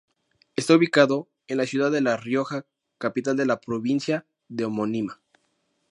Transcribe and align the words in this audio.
Está 0.55 0.75
ubicado 0.77 1.29
en 1.45 1.57
la 1.59 1.67
ciudad 1.67 1.91
de 1.91 2.01
La 2.01 2.17
Rioja, 2.17 2.65
capital 2.97 3.37
de 3.37 3.45
la 3.45 3.59
provincia 3.61 4.25
de 4.49 4.65
homónima. 4.65 5.21